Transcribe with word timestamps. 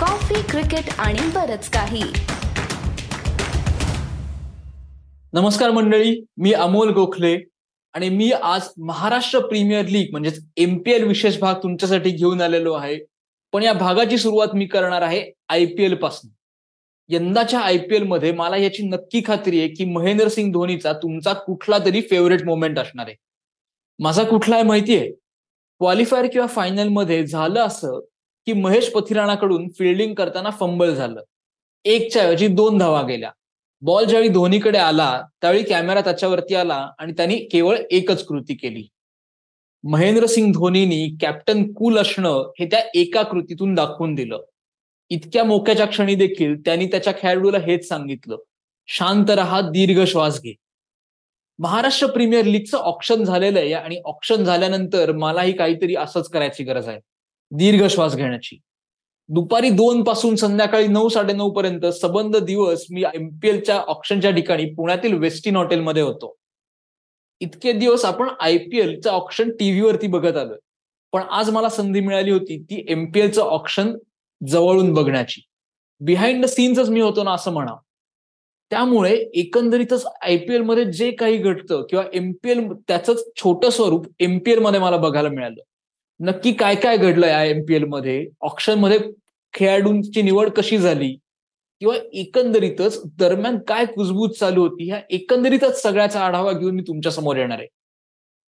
Coffee 0.00 0.42
cricket 0.50 0.90
आणि 0.98 1.18
बरच 1.34 1.70
काही. 1.70 2.02
नमस्कार 5.32 5.70
मंडळी 5.70 6.24
मी 6.36 6.52
अमोल 6.52 6.92
गोखले 6.92 7.44
आणि 7.92 8.08
मी 8.08 8.32
आज 8.32 8.68
महाराष्ट्र 8.78 9.38
प्रीमियर 9.38 9.86
लीग 9.86 10.08
म्हणजेच 10.10 10.46
एमपीएल 10.56 11.04
विशेष 11.04 11.38
भाग 11.38 11.54
तुमच्यासाठी 11.54 12.10
घेऊन 12.10 12.40
आलेलो 12.40 12.72
आहे. 12.72 12.98
पण 13.52 13.62
या 13.62 13.72
भागाची 13.72 14.18
सुरुवात 14.18 14.48
मी 14.54 14.66
करणार 14.66 15.02
आहे 15.02 15.32
आयपीएलपासून. 15.48 16.30
यंदाच्या 17.08 17.60
आयपीएलमध्ये 17.60 18.32
मला 18.32 18.56
याची 18.56 18.82
नक्की 18.82 19.22
खात्री 19.26 19.58
आहे 19.58 19.68
की 19.68 19.84
महेंद्र 19.84 20.28
सिंग 20.28 20.52
धोनीचा 20.52 20.92
तुमचा 20.92 21.32
कुठला 21.32 21.78
तरी 21.78 22.00
फेवरेट 22.00 22.42
मोमेंट 22.42 22.78
असणार 22.78 23.06
आहे. 23.08 23.16
माझा 23.98 24.22
कुठला 24.22 24.54
आहे 24.54 24.64
माहितीये? 24.64 25.12
क्वालिफायर 25.78 26.26
किंवा 26.26 26.46
फायनलमध्ये 26.46 27.26
झालं 27.26 27.60
असं 27.60 28.00
की 28.50 28.60
महेश 28.60 28.88
पथिराणाकडून 28.88 29.68
फिल्डिंग 29.68 30.14
करताना 30.14 30.50
फंबल 30.50 30.94
झालं. 30.94 31.22
एकच्या 31.84 32.22
ऐवजी 32.22 32.46
दोन 32.46 32.78
धावा 32.78 33.02
गेल्या. 33.02 33.30
बॉल 33.80 34.04
ज्यावेळी 34.04 34.28
धोनीकडे 34.28 34.78
आला 34.78 35.22
त्यावेळी 35.40 35.64
कॅमेरा 35.64 36.00
त्याच्यावरती 36.00 36.54
आला 36.54 36.90
आणि 36.98 37.12
त्यांनी 37.12 37.36
केवळ 37.36 37.78
एकच 37.90 38.24
कृती 38.24 38.54
केली. 38.54 38.88
महेंद्रसिंग 39.84 40.52
धोनीनी 40.52 41.16
कॅप्टन 41.20 41.72
कूल 41.72 41.98
असणं 41.98 42.52
हे 42.60 42.66
त्या 42.66 42.80
एका 42.94 43.22
कृतीतून 43.22 43.74
दाखवून 43.74 44.14
दिलं. 44.14 44.38
इतक्या 45.10 45.44
मोक्याच्या 45.44 45.86
क्षणी 45.86 46.14
देखील 46.14 46.60
त्यांनी 46.60 46.86
त्याच्या 46.86 47.12
खेळाडूला 47.12 47.58
हेच 47.58 47.88
सांगितलं. 47.88 48.36
शांत 48.86 49.30
रहा 49.30 49.60
दीर्घ 49.60 50.04
श्वास 50.04 50.40
घे. 50.40 50.54
महाराष्ट्र 51.58 52.06
प्रीमियर 52.06 52.44
लीगचं 52.44 52.78
ऑप्शन 52.78 53.24
झालेलं 53.24 53.58
आहे 53.58 53.72
आणि 53.72 54.02
ऑप्शन 54.04 54.44
झाल्यानंतर 54.44 55.12
मलाही 55.12 55.52
काहीतरी 55.52 55.96
असंच 55.96 56.28
करायची 56.28 56.64
गरज 56.64 56.88
आहे. 56.88 57.00
दीर्घ 57.50 57.86
श्वास 57.86 58.16
घेण्याची. 58.16 58.58
दुपारी 59.28 59.70
दोन 59.70 60.02
पासून 60.04 60.36
संध्याकाळी 60.36 60.86
नऊ 60.86 61.08
साडेनऊ 61.08 61.50
पर्यंत 61.50 61.86
सबंध 61.86 62.36
दिवस 62.36 62.84
मी 62.90 63.02
एमपीएलच्या 63.14 63.76
ऑप्शनच्या 63.76 64.30
ठिकाणी 64.30 64.64
पुण्यातील 64.64 65.14
वेस्टिन 65.14 65.56
हॉटेलमध्ये 65.56 66.02
होतो. 66.02 66.36
इतके 67.40 67.72
दिवस 67.72 68.04
आपण 68.04 68.28
आयपीएलचं 68.40 69.10
ऑप्शन 69.10 69.50
टीव्हीवरती 69.50 70.06
बघत 70.06 70.36
आलोय. 70.36 70.58
पण 71.12 71.20
आज 71.30 71.50
मला 71.50 71.68
संधी 71.68 72.00
मिळाली 72.00 72.30
होती 72.30 72.62
ती 72.62 72.84
एमपीएलचं 72.88 73.42
ऑप्शन 73.42 73.96
जवळून 74.48 74.92
बघण्याची. 74.94 75.40
बिहाइंड 76.00 76.42
द 76.42 76.48
सीन्सच 76.48 76.88
मी 76.88 77.00
होतो 77.00 77.22
ना 77.22 77.32
असं 77.32 77.52
म्हणा 77.52 77.74
त्यामुळे 78.70 79.14
एकंदरीतच 79.34 80.04
आयपीएलमध्ये 80.22 80.92
जे 80.92 81.10
काही 81.10 81.36
घडतं 81.36 81.82
किंवा 81.90 82.04
एमपीएल 82.14 82.66
त्याच 82.88 83.10
छोटं 83.36 83.70
स्वरूप 83.70 84.06
एमपीएलमध्ये 84.18 84.80
मला 84.80 84.96
बघायला 84.96 85.28
मिळालं. 85.28 85.62
नक्की 86.20 86.52
काय 86.52 86.74
काय 86.74 86.96
घडलं 86.96 87.26
या 87.26 87.42
एमपीएलमध्ये? 87.44 88.26
ऑप्शनमध्ये 88.40 88.98
खेळाडूंची 89.54 90.22
निवड 90.22 90.48
कशी 90.48 90.78
झाली? 90.78 91.16
किंवा 91.80 91.94
एकंदरीतच 92.12 93.02
दरम्यान 93.18 93.58
काय 93.58 93.84
कुजबूज 93.84 94.30
चालू 94.30 94.62
होती? 94.62 94.88
ह्या 94.88 95.00
एकंदरीतच 95.10 95.82
सगळ्याचा 95.82 96.20
आढावा 96.20 96.52
घेऊन 96.52 96.74
मी 96.74 96.82
तुमच्यासमोर 96.82 97.36
येणार 97.36 97.58
आहे. 97.58 97.68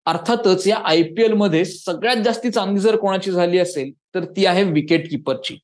अर्थातच 0.06 0.68
या 0.68 0.78
आयपीएलमध्ये 0.78 1.66
सगळ्यात 1.66 2.18
जास्ती 2.18 2.50
चांगली 2.50 2.80
जर 2.80 2.96
कोणाची 2.96 3.32
झाली 3.32 3.58
असेल 3.60 3.92
तर 4.16 4.26
ती 4.26 4.46
आहे 4.46 4.64
विकेट 4.64 5.10
किपरची 5.10 5.58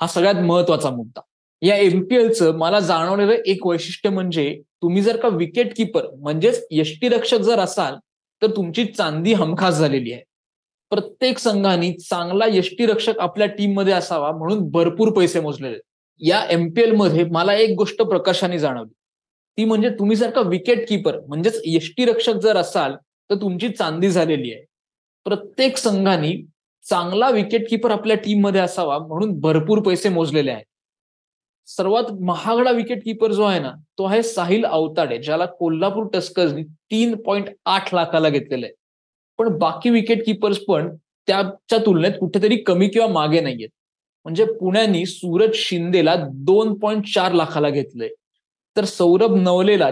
हा 0.00 0.06
सगळ्यात 0.06 0.34
महत्त्वाचा 0.34 0.90
मुद्दा. 0.90 1.20
या 1.62 1.76
एमपीएलचं 1.76 2.56
मला 2.58 2.80
जाणवलेलं 2.80 3.32
एक 3.46 3.66
वैशिष्ट्य 3.66 4.10
म्हणजे 4.10 4.60
तुम्ही 4.82 5.02
जर 5.02 5.16
का 5.16 5.28
विकेट 5.28 5.76
किपर 5.76 6.06
म्हणजेच 6.20 6.66
यष्टीरक्षक 6.70 7.38
जर 7.38 7.58
असाल 7.58 7.96
तर 8.42 8.56
तुमची 8.56 8.84
चांदी 8.84 9.32
हमखास 9.32 9.74
झालेली 9.74 10.12
आहे. 10.12 10.22
प्रत्येक 10.94 11.38
संघाने 11.38 11.90
चांगला 11.92 12.44
यष्टीरक्षक 12.50 13.18
आपल्या 13.20 13.46
टीममध्ये 13.46 13.92
असावा 13.92 14.30
म्हणून 14.32 14.68
भरपूर 14.70 15.10
पैसे 15.12 15.40
मोजलेले. 15.40 15.78
या 16.20 16.42
एमपीएलमध्ये 16.50 17.24
मला 17.24 17.54
एक 17.54 17.74
गोष्ट 17.78 18.02
प्रकर्षाने 18.02 18.58
जाणवली. 18.58 18.92
ती 19.58 19.64
म्हणजे 19.64 19.88
तुम्ही 19.88 20.16
जर 20.16 20.30
का 20.30 20.40
विकेट 20.40 20.88
किपर 20.88 21.18
म्हणजेच 21.20 21.60
यष्टीरक्षक 21.64 22.34
जर 22.34 22.56
असाल 22.56 22.94
तर 23.30 23.34
तुमची 23.34 23.68
चांदी 23.68 24.10
झालेली 24.10 24.52
आहे. 24.52 24.64
प्रत्येक 25.24 25.76
संघाने 25.76 26.32
चांगला 26.84 27.30
विकेट 27.30 27.68
किपर 27.70 27.90
आपल्या 27.90 28.16
टीममध्ये 28.16 28.60
असावा 28.60 28.98
म्हणून 28.98 29.38
भरपूर 29.40 29.80
पैसे 29.80 30.08
मोजलेले 30.08 30.50
आहेत. 30.50 30.64
सर्वात 31.66 32.12
महागडा 32.20 32.70
विकेट 32.70 33.04
किपर 33.04 33.32
जो 33.32 33.42
आहे 33.42 33.60
ना 33.60 33.72
तो 33.98 34.04
आहे 34.04 34.22
साहिल 34.22 34.64
अवताडे 34.64 35.18
ज्याला 35.18 35.46
कोल्हापूर 35.58 36.06
टस्कर्सनी 36.12 36.62
तीन 36.62 37.14
पॉईंट 37.16 37.48
आठ 37.64 37.94
लाखाला 37.94 38.28
घेतलेला 38.28 38.66
आहे. 38.66 38.74
पण 39.38 39.56
बाकी 39.58 39.90
विकेट 39.90 40.24
किपर्स 40.26 40.58
पण 40.68 40.94
त्याच्या 41.28 41.78
तुलनेत 41.78 42.12
कुठेतरी 42.20 42.56
कमी 42.56 42.88
किंवा 42.88 43.08
मागे 43.08 43.40
नाहीयेत. 43.40 43.68
म्हणजे 44.26 44.44
पुण्यानी 44.60 45.04
सूरज 45.06 45.54
शिंदेला 45.54 46.14
दोन 46.32 46.74
पॉईंट 46.78 47.06
चार 47.14 47.32
लाखाला 47.32 47.70
घेतलंय. 47.70 48.08
तर 48.76 48.84
सौरभ 48.84 49.34
नवलेला 49.36 49.90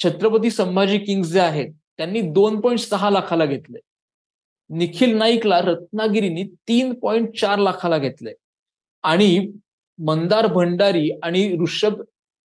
छत्रपती 0.00 0.50
संभाजी 0.50 0.98
किंग्स 0.98 1.28
जे 1.28 1.40
आहेत 1.40 1.72
त्यांनी 1.96 2.20
दोन 2.32 2.60
पॉईंट 2.60 2.78
सहा 2.80 3.10
लाखाला 3.10 3.46
घेतलंय. 3.46 3.80
निखिल 4.70 5.16
नाईकला 5.16 5.60
रत्नागिरीनी 5.60 6.44
तीन 6.68 6.92
पॉईंट 6.94 7.36
चार 7.38 7.58
लाखाला 7.58 7.98
घेतलंय. 7.98 8.34
आणि 9.02 9.52
मंदार 9.98 10.46
भंडारी 10.46 11.10
आणि 11.22 11.56
ऋषभ 11.62 12.00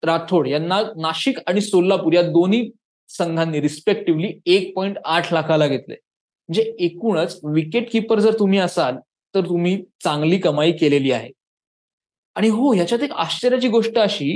राठोड 0.04 0.48
यांना 0.48 0.82
नाशिक 0.98 1.38
आणि 1.48 1.62
सोलापूर 1.62 2.14
या 2.14 2.22
दोन्ही 2.22 2.70
संघांनी 3.10 3.62
रिस्पेक्टिव्हली 3.62 4.32
एक 4.46 4.74
पॉईंट 4.76 4.98
आठ 5.06 5.34
लाखाला 5.34 5.68
घेतले 5.68 5.96
म्हणजे 6.50 6.74
एकूणच 6.80 7.40
विकेट 7.44 7.92
किपर 7.92 8.20
जर 8.20 8.40
तुम्ही 8.40 8.60
असाल 8.60 8.96
तर 9.36 9.46
तुम्ही 9.50 9.84
चांगली 10.04 10.38
कमाई 10.38 10.72
केलेली 10.72 11.12
आहे. 11.12 11.30
आणि 12.36 12.48
हो 12.50 12.72
ह्याच्यात 12.74 13.04
एक 13.04 13.12
आश्चर्याची 13.12 13.68
गोष्ट 13.68 13.98
अशी 14.00 14.32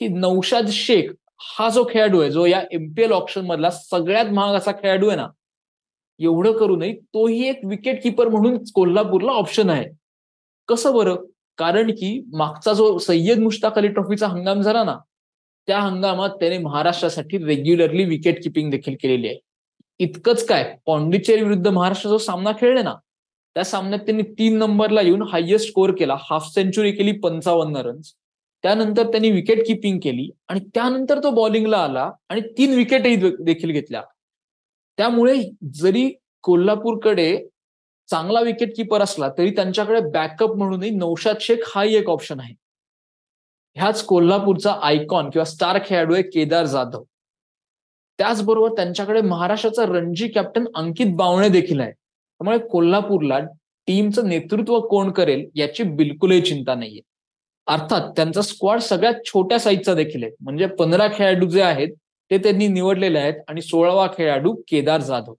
की 0.00 0.08
नौशाद 0.08 0.68
शेख 0.68 1.10
हा 1.40 1.68
जो 1.68 1.84
खेळाडू 1.90 2.20
आहे 2.20 2.30
जो 2.30 2.46
या 2.46 2.62
एमपीएल 2.72 3.12
ऑप्शन 3.12 3.46
मधला 3.46 3.70
सगळ्यात 3.70 4.26
महाग 4.26 4.54
असा 4.54 4.72
खेळाडू 4.72 5.08
आहे 5.08 5.16
ना 5.16 5.26
एवढं 6.20 6.52
करूनही 6.52 6.92
तोही 7.14 7.48
एक 7.48 7.60
विकेट 7.64 8.02
किपर 8.02 8.28
म्हणून 8.28 8.58
कोल्हापूरला 8.74 9.32
ऑप्शन 9.32 9.70
आहे. 9.70 9.84
कसं 10.68 10.94
बरं? 10.94 11.16
कारण 11.58 11.90
की 11.90 12.20
मागचा 12.32 12.72
जो 12.72 12.98
सय्यद 12.98 13.38
मुश्ताक 13.38 13.78
अली 13.78 13.88
ट्रॉफीचा 13.88 14.26
हंगाम 14.28 14.60
झाला 14.60 14.84
ना 14.84 14.96
त्या 15.66 15.80
हंगामात 15.80 16.30
त्याने 16.30 16.58
महाराष्ट्रासाठी 16.58 17.38
रेग्युलरली 17.38 18.04
विकेट 18.04 18.42
किपिंग 18.44 18.70
देखील 18.70 18.94
केलेली 19.02 19.28
आहे. 19.28 19.38
इतकंच 20.00 20.44
काय? 20.46 20.74
पॉंडिचेरी 20.86 21.42
विरुद्ध 21.42 21.68
महाराष्ट्र 21.68 22.08
जो 22.10 22.18
सामना 22.18 22.52
खेळले 22.60 22.82
ना 22.82 22.94
त्या 23.56 23.64
सामन्यात 23.64 24.00
त्यांनी 24.00 24.22
तीन 24.38 24.56
नंबरला 24.58 25.00
येऊन 25.00 25.22
हायएस्ट 25.22 25.68
स्कोर 25.68 25.90
केला. 25.98 26.16
हाफ 26.20 26.46
सेंचुरी 26.54 26.92
केली 26.92 27.12
पंचावन्न 27.12 27.76
रन्स 27.76 28.12
त्यानंतर 28.64 29.10
त्यांनी 29.10 29.30
विकेट 29.30 29.66
किपिंग 29.66 29.98
केली 30.02 30.28
आणि 30.48 30.60
त्यानंतर 30.74 31.22
तो 31.22 31.30
बॉलिंगला 31.30 31.78
आला 31.78 32.10
आणि 32.28 32.40
तीन 32.58 32.74
विकेटही 32.74 33.16
देखील 33.44 33.70
घेतल्या. 33.70 34.02
त्यामुळे 34.98 35.34
जरी 35.74 36.10
कोल्हापूरकडे 36.42 37.46
चांगला 38.08 38.40
विकेट 38.40 38.76
किपर 38.76 39.02
असला 39.02 39.28
तरी 39.38 39.50
त्यांच्याकडे 39.50 40.00
बॅकअप 40.10 40.54
म्हणूनही 40.56 40.90
नौशाद 40.90 41.36
शेख 41.40 41.58
हाही 41.74 41.96
एक 41.96 42.08
ऑप्शन 42.10 42.40
आहे. 42.40 42.54
ह्याच 43.76 44.02
कोल्हापूरचा 44.04 44.72
आयकॉन 44.82 45.30
किंवा 45.30 45.44
स्टार 45.44 45.78
खेळाडू 45.86 46.14
आहे 46.14 46.22
केदार 46.22 46.66
जाधव. 46.66 47.02
त्याचबरोबर 48.18 48.74
त्यांच्याकडे 48.76 49.20
महाराष्ट्राचा 49.20 49.84
रणजी 49.86 50.28
कॅप्टन 50.28 50.64
अंकित 50.74 51.14
बावणे 51.16 51.48
देखील 51.48 51.80
आहे. 51.80 51.92
त्यामुळे 51.92 52.58
कोल्हापूरला 52.68 53.38
टीमचं 53.88 54.28
नेतृत्व 54.28 54.80
कोण 54.80 55.10
करेल 55.10 55.48
याची 55.54 55.82
बिलकुलही 55.82 56.40
चिंता 56.40 56.74
नाहीये. 56.74 57.00
अर्थात 57.66 58.10
त्यांचा 58.16 58.42
स्क्वॉड 58.42 58.80
सगळ्यात 58.80 59.14
छोट्या 59.26 59.58
साईजचा 59.58 59.94
देखील 59.94 60.22
आहे. 60.22 60.32
म्हणजे 60.40 60.66
पंधरा 60.66 61.06
खेळाडू 61.14 61.48
जे 61.48 61.62
आहेत 61.62 61.94
ते 62.30 62.38
त्यांनी 62.38 62.66
निवडलेले 62.68 63.18
आहेत 63.18 63.34
आणि 63.48 63.62
सोळावा 63.62 64.06
खेळाडू 64.16 64.54
केदार 64.68 65.00
जाधव. 65.00 65.34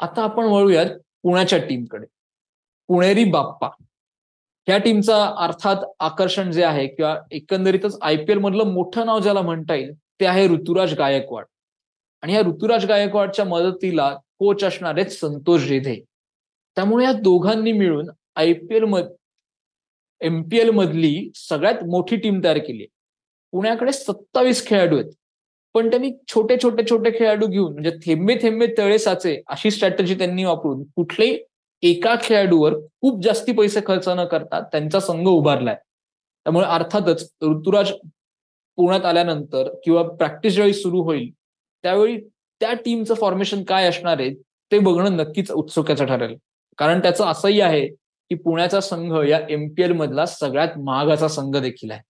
आता 0.00 0.22
आपण 0.22 0.44
वळूयात 0.44 0.86
पुण्याच्या 1.22 1.58
टीमकडे 1.58 2.06
पुणेरी 2.88 3.24
बाप्पा. 3.24 3.68
ह्या 4.66 4.78
टीमचा 4.78 5.24
अर्थात 5.38 5.84
आकर्षण 6.00 6.50
जे 6.52 6.64
आहे 6.64 6.86
किंवा 6.86 7.16
एकंदरीतच 7.30 7.98
आयपीएल 8.02 8.38
मधलं 8.38 8.72
मोठं 8.72 9.06
नाव 9.06 9.18
ज्याला 9.18 9.42
म्हणता 9.42 9.74
येईल 9.74 9.92
ते 10.20 10.26
आहे 10.26 10.46
ऋतुराज 10.48 10.94
गायकवाड. 10.94 11.44
आणि 12.24 12.32
या 12.34 12.40
ऋतुराज 12.40 12.84
गायकवाडच्या 12.86 13.44
मदतीला 13.44 14.08
कोच 14.38 14.62
असणार 14.64 14.98
आहेत 14.98 15.10
संतोष 15.10 15.66
रेधे 15.68 15.94
त्यामुळे 16.76 17.04
या 17.04 17.12
दोघांनी 17.12 17.72
मिळून 17.72 18.08
आयपीएल 18.36 18.84
मध 18.84 19.08
एमपीएल 20.20 20.70
मधली 20.70 21.30
सगळ्यात 21.34 21.82
मोठी 21.86 22.16
टीम 22.16 22.40
तयार 22.44 22.58
केली 22.58 22.86
पुण्याकडे 23.52 23.92
सत्तावीस 23.92 24.66
खेळाडू 24.66 24.96
आहेत. 24.96 25.10
पण 25.74 25.90
त्यांनी 25.90 26.10
छोटे 26.28 26.56
छोटे 26.62 26.82
छोटे 26.90 27.10
खेळाडू 27.18 27.46
घेऊन 27.46 27.72
म्हणजे 27.72 27.90
थेंबे 28.04 28.36
थेंबे 28.42 28.66
तळे 28.78 28.98
साचे 28.98 29.40
अशी 29.48 29.70
स्ट्रॅटजी 29.70 30.14
त्यांनी 30.14 30.44
वापरून 30.44 30.82
कुठलेही 30.96 31.38
एका 31.82 32.14
खेळाडूवर 32.22 32.78
खूप 33.00 33.22
जास्ती 33.24 33.52
पैसे 33.52 33.80
खर्च 33.86 34.08
न 34.08 34.24
करता 34.24 34.60
त्यांचा 34.62 35.00
संघ 35.00 35.26
उभारलाय 35.28 35.74
त्यामुळे 35.74 36.66
अर्थातच 36.66 37.28
ऋतुराज 37.44 37.92
पुण्यात 38.78 39.04
आल्यानंतर 39.04 39.74
किंवा 39.84 40.02
प्रॅक्टिस 40.16 40.54
ज्यावेळी 40.54 40.74
सुरू 40.74 41.02
होईल 41.02 41.30
त्यावेळी 41.84 42.18
त्या 42.60 42.72
टीमचं 42.74 43.14
फॉर्मेशन 43.14 43.62
काय 43.64 43.86
असणार 43.88 44.20
आहे 44.20 44.34
ते 44.72 44.78
बघणं 44.78 45.16
नक्कीच 45.16 45.50
उत्सुक्याचं 45.50 46.06
ठरेल. 46.06 46.36
कारण 46.78 47.02
त्याचं 47.02 47.24
असंही 47.24 47.60
आहे 47.60 47.86
की 48.30 48.34
पुण्याचा 48.34 48.80
संघ 48.80 49.12
या 49.28 49.40
एमपीएल 49.50 49.92
मधला 49.92 50.26
सगळ्यात 50.26 50.78
महागाचा 50.78 51.28
संघ 51.28 51.56
देखील 51.56 51.90
आहे. 51.90 52.00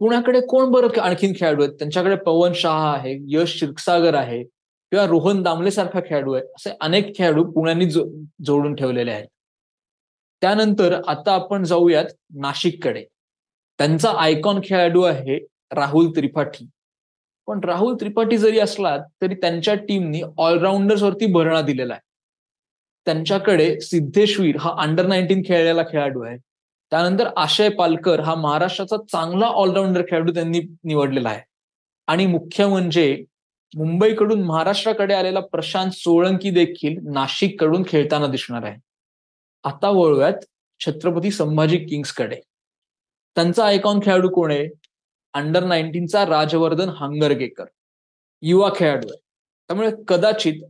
पुण्याकडे 0.00 0.40
कोण 0.40 0.70
बरं 0.70 1.00
आणखीन 1.00 1.32
खेळाडू 1.36 1.62
आहेत? 1.62 1.74
त्यांच्याकडे 1.74 2.16
पवन 2.16 2.52
शहा 2.54 2.92
आहे 2.92 3.16
यश 3.28 3.54
क्षीरसागर 3.54 4.14
आहे 4.14 4.42
किंवा 4.42 5.06
रोहन 5.06 5.42
दामले 5.42 5.70
सारखा 5.70 6.00
खेळाडू 6.00 6.32
आहे 6.32 6.44
असे 6.44 6.70
अनेक 6.80 7.16
खेळाडू 7.16 7.44
पुण्याने 7.44 7.90
जोडून 7.90 8.74
ठेवलेले 8.74 9.10
आहेत. 9.10 9.28
त्यानंतर 10.42 11.00
आता 11.08 11.34
आपण 11.34 11.64
जाऊयात 11.64 12.04
नाशिककडे. 12.34 13.04
त्यांचा 13.78 14.10
आयकॉन 14.18 14.60
खेळाडू 14.64 15.02
आहे 15.02 15.38
राहुल 15.72 16.10
त्रिपाठी. 16.16 16.68
पण 17.46 17.60
राहुल 17.64 17.94
त्रिपाठी 17.94 18.38
जरी 18.38 18.58
असला 18.58 18.98
तरी 19.22 19.34
त्यांच्या 19.34 19.74
टीमनी 19.74 20.22
ऑलराऊंडर्स 20.38 21.02
वरती 21.02 21.26
भरणा 21.26 21.60
दिलेला 21.60 21.92
आहे. 21.92 22.00
त्यांच्याकडे 23.04 23.80
सिद्धेश्वर 23.80 24.56
हा 24.60 24.74
अंडर 24.78 25.06
नाईन्टीन 25.06 25.42
खेळलेला 25.46 25.82
खेळाडू 25.82 26.22
आहे. 26.22 26.36
त्यानंतर 26.90 27.28
आशय 27.36 27.68
पालकर 27.68 28.20
हा 28.20 28.34
महाराष्ट्राचा 28.34 28.96
चांगला 29.12 29.46
ऑलराऊंडर 29.46 30.02
खेळाडू 30.02 30.32
त्यांनी 30.32 30.60
निवडलेला 30.84 31.28
आहे. 31.28 31.40
आणि 32.06 32.26
मुख्य 32.26 32.66
म्हणजे 32.66 33.24
मुंबईकडून 33.76 34.42
महाराष्ट्राकडे 34.42 35.14
आलेला 35.14 35.40
प्रशांत 35.40 35.90
सोळंकी 35.90 36.50
देखील 36.50 36.98
नाशिककडून 37.12 37.82
खेळताना 37.88 38.26
दिसणार 38.26 38.64
आहे. 38.64 38.80
आता 39.64 39.88
वळूयात 39.88 40.44
छत्रपती 40.80 41.30
संभाजी 41.30 41.78
किंग्सकडे. 41.78 42.40
त्यांचा 43.34 43.66
आयकॉन 43.66 44.00
खेळाडू 44.02 44.28
कोण 44.28 44.50
आहे? 44.50 44.68
अंडर 45.34 45.64
नाईन्टीनचा 45.64 46.24
राजवर्धन 46.26 46.88
हांगरगेकर. 46.88 47.64
युवा 48.42 48.70
खेळाडू. 48.76 49.08
आहे 49.08 49.20
त्यामुळे 49.68 49.90
कदाचित 50.08 50.62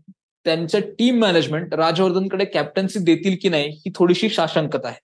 त्यांचं 0.44 0.80
टीम 0.80 1.18
मॅनेजमेंट 1.20 1.74
राजवर्धनकडे 1.74 2.44
कॅप्टन्सी 2.44 2.98
देतील 2.98 3.36
की 3.42 3.48
नाही 3.48 3.68
ही 3.70 3.90
थोडीशी 3.94 4.28
साशंकता 4.28 4.88
आहे. 4.88 5.00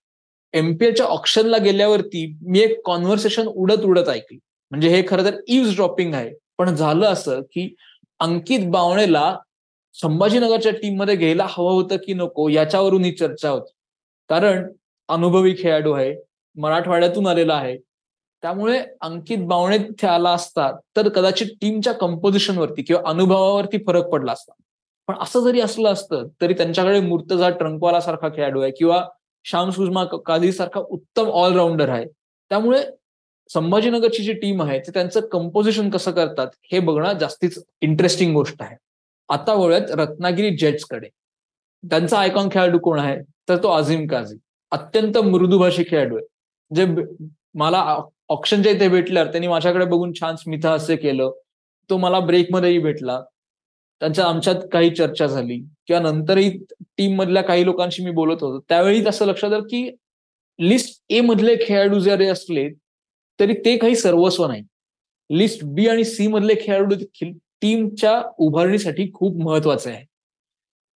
एमपीएच्या 0.52 1.06
ऑप्शनला 1.06 1.58
गेल्यावरती 1.58 2.36
मी 2.42 2.60
एक 2.60 2.80
कॉन्व्हर्सेशन 2.84 3.46
उडत 3.46 3.84
उडत 3.84 4.08
ऐकली. 4.08 4.38
म्हणजे 4.70 4.88
हे 4.88 5.02
खरं 5.08 5.24
तर 5.24 5.40
इव्ह 5.48 5.74
ड्रॉपिंग 5.74 6.14
आहे. 6.14 6.30
पण 6.58 6.74
झालं 6.74 7.06
असं 7.06 7.40
की 7.40 7.74
अंकित 8.20 8.66
बावणेला 8.66 9.36
संभाजीनगरच्या 9.94 10.72
टीममध्ये 10.72 11.16
घ्यायला 11.16 11.46
हवं 11.48 11.72
होतं 11.72 11.96
की 11.96 12.14
नको 12.14 12.48
याच्यावरून 12.48 13.04
ही 13.04 13.12
चर्चा 13.12 13.50
होती. 13.50 13.70
कारण 14.28 14.72
अनुभवी 15.08 15.54
खेळाडू 15.58 15.92
आहे 15.92 16.14
मराठवाड्यातून 16.56 17.26
आलेला 17.26 17.54
आहे 17.54 17.76
त्यामुळे 18.42 18.82
अंकित 19.00 19.38
बावणे 19.38 19.78
तिथे 19.78 20.06
आला 20.06 20.30
असता 20.30 20.72
तर 20.96 21.08
कदाचित 21.08 21.46
टीमच्या 21.60 21.92
कंपोजिशनवरती 21.92 22.82
किंवा 22.82 23.10
अनुभवावरती 23.10 23.78
फरक 23.86 24.06
पडला 24.06 24.32
असता. 24.32 24.52
पण 25.06 25.14
असं 25.20 25.40
जरी 25.40 25.60
असलं 25.60 25.92
असतं 25.92 26.26
तरी 26.40 26.54
त्यांच्याकडे 26.54 27.00
मूर्तजा 27.00 27.50
ट्रंकवाला 27.50 28.00
सारखा 28.00 28.28
खेळाडू 28.28 28.60
आहे 28.60 28.70
किंवा 28.70 29.04
श्याम 29.44 29.70
सुषमा 29.70 30.04
काझी 30.04 30.52
सारखा 30.52 30.80
उत्तम 30.80 31.24
ऑलराऊंडर 31.24 31.88
आहे. 31.88 32.04
त्यामुळे 32.48 32.82
संभाजीनगरची 33.54 34.22
जी 34.22 34.32
टीम 34.32 34.62
आहे 34.62 34.78
ते 34.78 34.90
त्यांचं 34.90 35.20
कंपोजिशन 35.20 35.90
कसं 35.90 36.10
करतात 36.10 36.46
हे 36.72 36.78
बघणं 36.78 37.12
जास्तीच 37.12 37.64
इंटरेस्टिंग 37.80 38.34
गोष्ट 38.34 38.62
आहे. 38.62 38.76
आता 39.28 39.54
वळूयात 39.54 39.90
रत्नागिरी 39.90 40.56
जेट्सकडे 40.56 41.08
त्यांचा 41.84 42.18
आयकॉन 42.18 42.48
खेळाडू 42.52 42.78
कोण 42.78 42.98
आहे? 42.98 43.16
तर 43.48 43.62
तो 43.62 43.68
आझिम 43.68 44.06
काझी. 44.06 44.36
अत्यंत 44.70 45.18
मृदुभाषी 45.18 45.84
खेळाडू 45.88 46.16
आहे. 46.16 46.26
जे 46.74 46.86
मला 47.54 48.02
ऑप्शनच्या 48.28 48.72
इथे 48.72 48.88
भेटल्यावर 48.88 49.30
त्यांनी 49.30 49.46
माझ्याकडे 49.46 49.84
बघून 49.84 50.12
छान 50.12 50.36
स्मिता 50.36 50.72
असे 50.72 50.96
केलं. 50.96 51.30
तो 51.90 51.96
मला 51.96 52.20
ब्रेकमध्येही 52.20 52.78
भेटला. 52.78 53.20
त्यांच्या 54.00 54.24
आमच्यात 54.24 54.54
काही 54.72 54.90
चर्चा 54.90 55.26
झाली. 55.26 55.58
किंवा 55.86 56.02
नंतरही 56.02 56.58
टीम 56.96 57.16
मधल्या 57.16 57.42
काही 57.42 57.64
लोकांशी 57.64 58.04
मी 58.04 58.10
बोलत 58.10 58.42
होतो. 58.42 58.60
त्यावेळी 58.68 59.06
असं 59.06 59.26
लक्षात 59.26 59.52
आलं 59.52 59.62
की 59.62 59.90
लिस्ट 60.60 61.02
ए 61.08 61.20
मधले 61.20 61.56
खेळाडू 61.66 61.98
जरी 61.98 62.26
असले 62.26 62.68
तरी 63.40 63.52
ते 63.52 63.76
काही 63.78 63.96
सर्वस्व 63.96 64.46
नाही. 64.46 64.62
लिस्ट 65.30 65.64
बी 65.64 65.88
आणि 65.88 66.04
सी 66.04 66.26
मधले 66.26 66.54
खेळाडू 66.60 66.94
देखील 66.94 67.32
टीमच्या 67.60 68.22
उभारणीसाठी 68.38 69.10
खूप 69.14 69.36
महत्त्वाचे 69.36 69.90
आहे. 69.90 70.04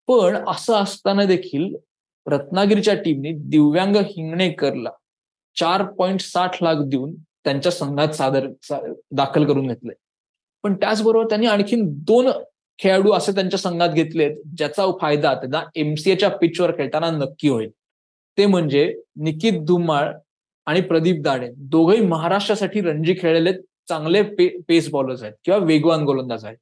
पण 0.07 0.35
असं 0.47 0.73
असताना 0.73 1.25
देखील 1.25 1.75
रत्नागिरीच्या 2.27 2.93
टीमने 2.93 3.31
दिव्यांग 3.31 3.95
हिंगणेकरला 3.95 4.89
चार 5.56 5.83
पॉईंट 5.83 6.21
साठ 6.21 6.63
लाख 6.63 6.75
देऊन 6.86 7.13
त्यांच्या 7.44 7.71
संघात 7.71 8.07
सादर 8.07 8.48
दाखल 9.12 9.45
करून 9.45 9.68
घेतलंय. 9.68 9.95
पण 10.63 10.74
त्याचबरोबर 10.74 11.25
त्यांनी 11.25 11.48
आणखीन 11.48 11.86
दोन 11.88 12.27
खेळाडू 12.80 13.12
असे 13.12 13.31
त्यांच्या 13.31 13.59
संघात 13.59 13.89
घेतलेत 13.89 14.36
ज्याचा 14.57 14.86
फायदा 15.01 15.33
त्यांना 15.33 15.62
एमसीएच्या 15.75 16.30
पिचवर 16.30 16.71
खेळताना 16.71 17.09
नक्की 17.12 17.48
होईल. 17.48 17.69
ते 18.38 18.45
म्हणजे 18.45 18.94
निकित 19.15 19.59
धुमाळ 19.65 20.12
आणि 20.65 20.81
प्रदीप 20.81 21.21
दाडे. 21.21 21.50
दोघेही 21.57 22.06
महाराष्ट्रासाठी 22.06 22.81
रणजी 22.81 23.15
खेळलेले 23.19 23.53
चांगले 23.89 24.21
पे, 24.21 24.48
पेस 24.68 24.89
बॉलर्स 24.89 25.24
आहेत 25.24 25.33
किंवा 25.44 25.59
वेगवान 25.59 26.03
गोलंदाज 26.03 26.45
आहेत. 26.45 26.57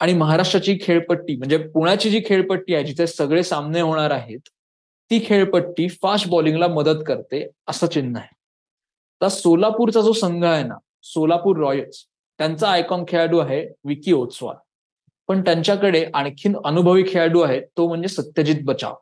आणि 0.00 0.14
महाराष्ट्राची 0.14 0.78
खेळपट्टी 0.82 1.36
म्हणजे 1.36 1.56
पुण्याची 1.56 2.10
जी 2.10 2.20
खेळपट्टी 2.26 2.74
आहे 2.74 2.84
जिथे 2.84 3.06
सगळे 3.06 3.42
सामने 3.42 3.80
होणार 3.80 4.10
आहेत 4.10 4.48
ती 5.14 5.24
खेळपट्टी 5.26 5.86
फास्ट 6.02 6.28
बॉलिंगला 6.28 6.66
मदत 6.66 7.02
करते 7.06 7.46
असं 7.68 7.86
चिन्ह 7.86 8.18
आहे. 8.18 8.28
तर 9.20 9.28
सोलापूरचा 9.28 10.00
जो 10.00 10.12
संघ 10.12 10.44
आहे 10.44 10.62
ना 10.64 10.74
सोलापूर 11.02 11.56
रॉयल्स 11.56 12.04
त्यांचा 12.38 12.68
आयकॉन 12.68 13.04
खेळाडू 13.08 13.38
आहे 13.38 13.60
विकी 13.84 14.12
ओत्सवाल 14.12 14.56
पण 15.28 15.40
त्यांच्याकडे 15.40 16.04
आणखीन 16.14 16.56
अनुभवी 16.64 17.04
खेळाडू 17.08 17.40
आहे 17.40 17.60
तो 17.76 17.86
म्हणजे 17.88 18.08
सत्यजित 18.08 18.64
बचाव. 18.64 18.94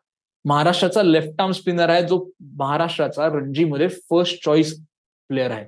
महाराष्ट्राचा 0.45 1.03
लेफ्ट 1.03 1.41
आर्म 1.41 1.53
स्पिनर 1.53 1.89
आहे 1.89 2.03
जो 2.09 2.25
महाराष्ट्राचा 2.59 3.27
रणजीमध्ये 3.27 3.89
फर्स्ट 3.89 4.45
चॉईस 4.45 4.79
प्लेअर 5.31 5.51
आहे. 5.51 5.65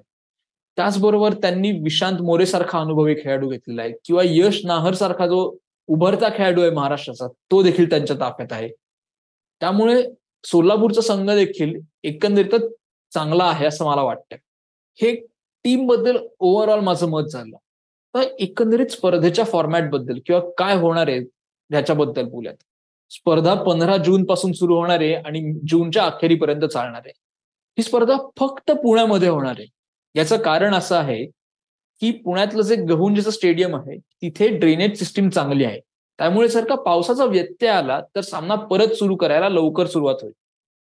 त्याचबरोबर 0.76 1.32
त्यांनी 1.32 1.70
विशांत 1.82 2.20
मोरे 2.22 2.46
सारखा 2.46 2.80
अनुभवी 2.80 3.14
खेळाडू 3.14 3.48
घेतलेला 3.48 3.82
आहे 3.82 3.92
किंवा 4.04 4.22
यश 4.26 4.60
नाहर 4.64 4.94
सारखा 4.94 5.26
जो 5.26 5.56
उभरता 5.88 6.28
खेळाडू 6.36 6.60
आहे 6.60 6.70
महाराष्ट्राचा 6.70 7.26
तो 7.50 7.62
देखील 7.62 7.90
त्यांच्या 7.90 8.16
ताफ्यात 8.20 8.52
आहे. 8.52 8.68
त्यामुळे 9.60 10.02
सोलापूरचा 10.44 11.00
संघ 11.00 11.30
देखील 11.30 11.80
एकंदरीतच 12.02 12.62
चांगला 13.14 13.44
आहे 13.44 13.66
असं 13.66 13.84
मला 13.84 14.02
वाटतं 14.02 14.36
हे 15.02 15.14
टीमबद्दल 15.64 16.16
ओव्हरऑल 16.38 16.80
माझं 16.80 17.08
मत 17.08 17.22
झालं. 17.22 17.56
तर 18.14 18.22
एकंदरीत 18.38 18.86
स्पर्धेच्या 18.86 19.44
फॉर्मॅटबद्दल 19.44 20.18
किंवा 20.26 20.40
काय 20.58 20.76
होणार 20.76 21.08
आहे 21.08 21.18
ह्याच्याबद्दल 21.70 22.22
बोलूयात. 22.22 22.56
स्पर्धा 23.10 23.54
पंधरा 23.54 23.96
जून 23.96 24.24
पासून 24.24 24.52
सुरू 24.52 24.76
होणार 24.76 25.00
आहे 25.00 25.14
आणि 25.14 25.52
जूनच्या 25.68 26.04
अखेरीपर्यंत 26.04 26.64
चालणार 26.64 27.02
आहे. 27.04 27.12
ही 27.78 27.82
स्पर्धा 27.82 28.16
फक्त 28.40 28.70
पुण्यामध्ये 28.70 29.28
होणार 29.28 29.54
आहे. 29.58 29.66
याचं 30.14 30.36
कारण 30.36 30.74
असं 30.74 30.96
आहे 30.96 31.24
की 32.00 32.10
पुण्यातलं 32.10 32.62
जे 32.62 32.76
गहुंजेचं 32.76 33.30
स्टेडियम 33.30 33.76
आहे 33.76 33.98
तिथे 34.22 34.48
ड्रेनेज 34.48 34.98
सिस्टीम 34.98 35.28
चांगली 35.28 35.64
आहे. 35.64 35.80
त्यामुळे 36.18 36.48
जर 36.48 36.64
का 36.64 36.74
पावसाचा 36.74 37.24
व्यत्यय 37.24 37.68
आला 37.68 38.00
तर 38.16 38.20
सामना 38.20 38.54
परत 38.54 38.88
सुरू 38.88 39.16
करायला 39.16 39.48
लवकर 39.48 39.86
सुरुवात 39.86 40.14
होईल. 40.22 40.32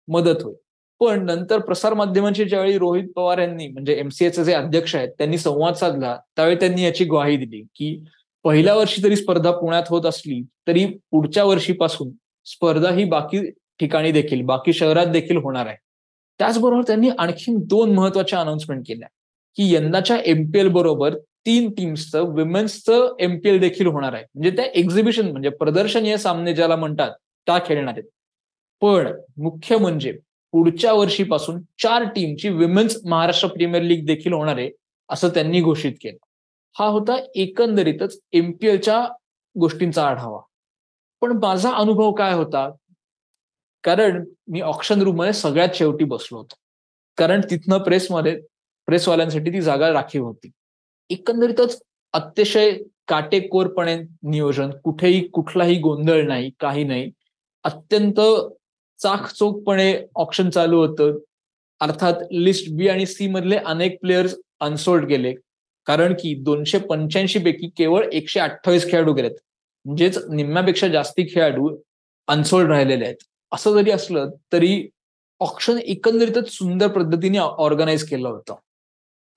मदत 0.08 0.44
होईल. 0.44 0.56
पण 1.00 1.26
नंतर 1.26 1.60
प्रसार 1.60 1.94
माध्यमांची 1.94 2.46
ज्यावेळी 2.46 2.78
रोहित 2.78 3.04
पवार 3.16 3.38
यांनी 3.38 3.68
म्हणजे 3.68 3.94
एमसीएचे 3.94 4.44
जे 4.44 4.54
अध्यक्ष 4.54 4.96
आहेत 4.96 5.10
त्यांनी 5.18 5.38
संवाद 5.38 5.74
साधला 5.74 6.18
त्यावेळी 6.36 6.56
त्यांनी 6.56 6.84
याची 6.84 7.06
ग्वाही 7.06 7.38
दिली 7.38 7.62
की 7.76 8.04
पहिल्या 8.44 8.76
वर्षी 8.76 9.04
तरी 9.04 9.16
स्पर्धा 9.16 9.52
पुण्यात 9.52 9.84
होत 9.90 10.06
असली 10.06 10.42
तरी 10.68 10.86
पुढच्या 11.12 11.44
वर्षीपासून 11.44 12.10
स्पर्धा 12.46 12.92
ही 12.92 13.04
बाकी 13.04 13.50
ठिकाणी 13.80 14.12
देखील 14.12 14.42
बाकी 14.42 14.74
शहरात 14.74 15.06
देखील 15.06 15.38
होणार 15.38 15.66
आहे. 15.66 15.78
त्याचबरोबर 16.40 16.82
त्यांनी 16.82 17.10
आणखी 17.10 17.56
दोन 17.56 17.94
महत्त्वाच्या 17.94 18.40
अनाउन्समेंट 18.40 18.84
केल्या. 18.88 19.08
की 19.56 19.76
यंदाच्या 19.76 20.18
एमपीएल 20.26 20.68
बरोबर 20.68 21.18
तीन 21.18 21.70
टीम्सचं 21.72 22.34
विमेन्सचं 22.34 23.16
एमपीएल 23.20 23.60
देखील 23.60 23.88
होणार 23.88 24.14
आहे. 24.14 24.24
म्हणजे 24.36 24.50
त्या 24.52 24.66
एक्झिबिशन 24.66 25.32
म्हणजे 25.32 25.50
प्रदर्शनीय 25.50 26.18
सामने 26.18 26.54
ज्याला 26.54 26.76
म्हणतात 26.76 27.12
त्या 27.46 27.60
खेळणार 27.66 27.94
आहेत. 27.98 28.10
पण 28.82 29.22
मुख्य 29.38 29.78
म्हणजे 29.78 30.12
पुढच्या 30.52 30.94
वर्षीपासून 30.94 31.62
चार 31.62 32.04
टीमची 32.04 32.50
विमेन्स 32.50 32.98
महाराष्ट्र 33.06 33.48
प्रीमियर 33.48 33.84
लीग 33.84 34.06
देखील 34.06 34.34
होणार 34.34 34.58
आहे 34.58 34.72
असं 35.10 35.30
त्यांनी 35.30 35.62
घोषित 35.62 35.94
केलं. 36.02 36.26
हा 36.80 36.86
होता 36.86 37.18
एकंदरीतच 37.36 38.20
एमपीएलच्या 38.32 39.08
गोष्टींचा 39.60 40.08
आढावा. 40.08 40.42
पण 41.22 41.32
माझा 41.32 41.72
अनुभव 41.72 42.12
काय 42.12 42.34
होता? 42.34 42.72
कारण 43.84 44.26
मी 44.48 44.62
ऑप्शन 44.62 45.02
रूममध्ये 45.02 45.34
सगळ्यात 45.34 45.70
शेवटी 45.74 46.06
बसलो 46.06 46.38
होतो. 46.38 46.56
कारण 47.18 47.42
तिथनं 47.50 47.78
प्रेसमध्ये 47.78 48.42
प्रेसवाल्यांसाठी 48.86 49.50
ती 49.50 49.62
जागा 49.62 49.94
राखीव 49.94 50.26
होती. 50.26 50.52
एकंदरीतच 51.10 51.82
अतिशय 52.14 52.78
काटेकोरपणे 53.08 53.96
नियोजन 54.24 54.70
कुठेही 54.84 55.28
कुठलाही 55.28 55.80
गोंधळ 55.80 56.28
नाही 56.28 56.52
काही 56.60 56.84
नाही. 56.84 57.12
अत्यंत 57.64 58.20
चाकचोकपणे 59.00 59.96
ऑप्शन 60.16 60.50
चालू 60.50 60.86
होतं. 60.86 61.18
अर्थात 61.80 62.14
लिस्ट 62.32 62.72
बी 62.72 62.88
आणि 62.88 63.06
सी 63.06 63.28
मधले 63.28 63.56
अनेक 63.56 64.00
प्लेयर्स 64.02 64.36
अनसोल्ड 64.60 65.06
गेले. 65.06 65.34
कारण 65.86 66.14
की 66.14 66.36
दोनशे 66.36 66.78
पंच्याऐंशी 66.78 67.40
पैकी 67.40 67.70
केवळ 67.78 68.06
एकशे 68.14 68.40
अठ्ठावीस 68.40 68.92
खेळाडू 68.92 69.14
गेलेत. 69.14 69.36
म्हणजेच 69.86 70.18
निम्म्यापेक्षा 70.34 70.88
जास्ती 70.88 71.24
खेळाडू 71.34 71.78
अनसोल्ड 72.28 72.70
राहिलेले 72.70 73.06
आहेत. 73.06 73.16
असं 73.52 73.74
जरी 73.74 73.92
असलं 73.92 74.30
तरी 74.54 74.90
ऑप्शन 75.40 75.78
एकंदरीतच 75.78 76.50
सुंदर 76.50 76.88
पद्धतीने 76.88 77.38
ऑर्गनाईज 77.38 78.04
केलं 78.04 78.30
होतं. 78.30 78.56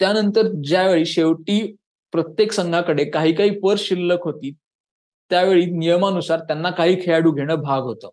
त्यानंतर 0.01 0.43
ज्यावेळी 0.65 1.07
शेवटी 1.07 1.77
प्रत्येक 2.13 2.53
संघाकडे 2.53 3.05
काही 3.05 3.35
काही 3.35 3.59
पर्स 3.59 3.81
शिल्लक 3.81 4.25
होती 4.25 4.53
त्यावेळी 5.31 5.67
नियमानुसार 5.67 6.41
त्यांना 6.41 6.71
काही 6.71 7.07
खेळाडू 7.07 7.33
घेणं 7.33 7.55
भाग 7.55 7.83
होतं. 7.83 8.09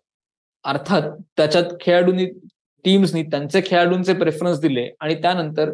अर्थात 0.66 1.02
त्याच्यात 1.36 1.64
खेळाडूंनी 1.80 2.26
टीम्सनी 2.84 3.22
त्यांचे 3.22 3.60
खेळाडूंचे 3.66 4.14
प्रेफरन्स 4.14 4.60
दिले 4.60 4.88
आणि 5.00 5.14
त्यानंतर 5.14 5.70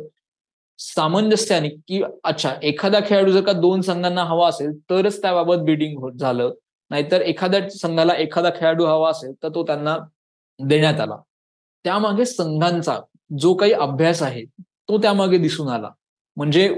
सामंजस्याने 0.78 1.68
की 1.68 2.02
अच्छा 2.24 2.54
एखादा 2.62 3.00
खेळाडू 3.06 3.32
जर 3.32 3.40
का 3.40 3.52
दोन 3.52 3.80
संघांना 3.80 4.24
हवा 4.24 4.48
असेल 4.48 4.72
तरच 4.90 5.20
त्याबाबत 5.22 5.62
बिडिंग 5.64 5.98
होत 5.98 6.12
झालं. 6.12 6.52
नाहीतर 6.90 7.20
एखाद्या 7.20 7.68
संघाला 7.70 8.14
एखादा 8.14 8.50
खेळाडू 8.56 8.84
हवा 8.84 9.10
असेल 9.10 9.32
तर 9.42 9.48
तो 9.48 9.62
त्यांना 9.66 9.96
देण्यात 10.60 11.00
आला. 11.00 11.16
त्यामागे 11.84 12.24
संघांचा 12.24 12.98
जो 13.38 13.54
काही 13.54 13.72
अभ्यास 13.72 14.22
आहे 14.22 14.44
तो 14.88 14.98
त्यामागे 14.98 15.38
दिसून 15.38 15.68
आला. 15.68 15.90
म्हणजे 16.36 16.74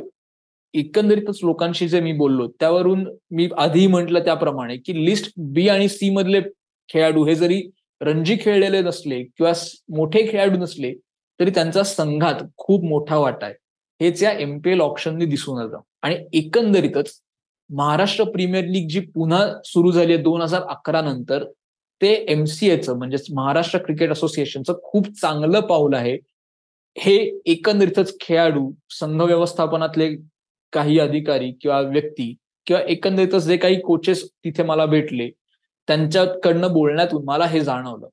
एकंदरीतच 0.75 1.39
लोकांशी 1.43 1.89
जे 1.89 2.01
मी 2.01 2.13
बोललो 2.13 2.47
त्यावरून 2.61 3.07
मी 3.31 3.49
आधी 3.59 3.87
म्हटलं 3.87 4.25
त्याप्रमाणे 4.25 4.77
की 4.77 5.05
लिस्ट 5.05 5.33
बी 5.37 5.69
आणि 5.69 5.89
सी 5.89 6.11
मधले 6.11 6.41
खेळाडू 6.89 7.25
हे 7.27 7.35
जरी 7.35 7.63
रणजी 8.01 8.37
खेळलेले 8.41 8.81
नसले 8.83 9.23
किंवा 9.25 9.53
मोठे 9.97 10.27
खेळाडू 10.31 10.59
नसले 10.59 10.93
तरी 11.41 11.51
त्यांचा 11.51 11.83
संघात 11.83 12.43
खूप 12.57 12.85
मोठा 12.85 13.17
वाटा 13.17 13.47
आहे. 13.47 13.55
हेच 14.01 14.23
या 14.23 14.33
एमपीएल 14.33 14.81
ऑप्शननी 14.81 15.27
दिसून 15.27 15.59
आलं. 15.59 15.81
आणि 16.03 16.17
एकंदरीतच 16.33 17.21
महाराष्ट्र 17.71 18.25
प्रीमियर 18.25 18.65
लीग 18.65 18.89
जी 18.89 19.01
पुन्हा 19.15 19.47
सुरू 19.65 19.91
झाली 19.91 20.13
आहे 20.15 20.23
दोन 20.23 20.43
हजार 20.43 20.63
अकरा 20.63 21.01
नंतर 21.01 21.45
ते 22.01 22.13
एमसीएचं 22.29 22.99
म्हणजेच 22.99 23.27
महाराष्ट्र 23.35 23.79
क्रिकेट 23.79 24.11
असोसिएशनचं 24.11 24.79
खूप 24.83 25.09
चांगलं 25.21 25.61
पाऊल 25.61 25.95
आहे. 25.95 26.17
हे 26.99 27.17
एकंदरीतच 27.47 28.15
खेळाडू 28.21 28.71
संघ 28.91 29.21
व्यवस्थापनातले 29.23 30.11
काही 30.73 30.99
अधिकारी 30.99 31.51
किंवा 31.53 31.81
व्यक्ती 31.81 32.35
किंवा 32.67 32.83
एकंदरीतच 32.83 33.45
जे 33.45 33.57
काही 33.57 33.81
कोचेस 33.81 34.25
तिथे 34.45 34.63
मला 34.63 34.87
भेटले 34.87 35.31
त्यांच्याकडनं 35.87 36.73
बोलण्यातून 36.73 37.23
मला 37.25 37.47
हे 37.47 37.61
जाणवलं. 37.61 38.09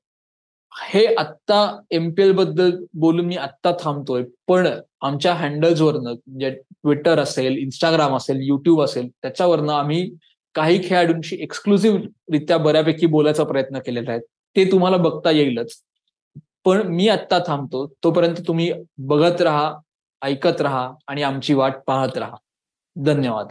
हे 0.74 1.14
आत्ता 1.14 1.80
एमपीएलबद्दल 1.90 2.84
बोलून 2.94 3.26
मी 3.26 3.36
आत्ता 3.36 3.72
थांबतोय 3.80 4.24
पण 4.48 4.68
आमच्या 5.00 5.34
हँडल्सवरनं 5.34 6.12
म्हणजे 6.26 6.50
ट्विटर 6.50 7.18
असेल 7.18 7.56
इंस्टाग्राम 7.56 8.16
असेल 8.16 8.38
युट्यूब 8.40 8.82
असेल 8.82 9.08
त्याच्यावरनं 9.22 9.72
आम्ही 9.72 10.14
काही 10.54 10.88
खेळाडूंशी 10.88 11.36
एक्सक्लुसिव्ह 11.40 11.98
रित्या 12.32 12.58
बऱ्यापैकी 12.58 13.06
बोलायचा 13.06 13.44
प्रयत्न 13.44 13.78
केलेला 13.78 14.10
आहे. 14.10 14.20
ते 14.56 14.72
तुम्हाला 14.72 14.96
बघता 14.96 15.30
येईलच. 15.30 15.82
पण 16.64 16.80
मी 16.80 17.08
आत्ता 17.08 17.38
थांबतो 17.46 17.92
तोपर्यंत 18.04 18.36
तुम्ही 18.46 18.72
बघत 18.98 19.42
राहा 19.42 19.74
ऐकत 20.22 20.60
राहा 20.60 20.92
आणि 21.06 21.22
आमची 21.22 21.54
वाट 21.54 21.74
पाहत 21.86 22.18
राहा. 22.18 22.36
धन्यवाद. 22.96 23.46